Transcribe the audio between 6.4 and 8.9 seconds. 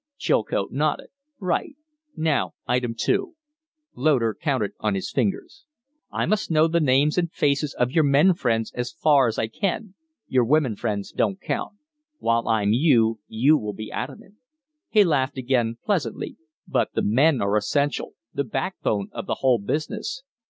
know the names and faces of your men friends